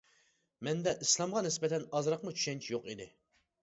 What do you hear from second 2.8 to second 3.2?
ئىدى.